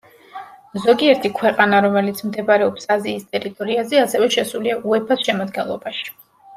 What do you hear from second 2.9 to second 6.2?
აზიის ტერიტორიაზე, ასევე შესულია უეფას შემადგენლობაში.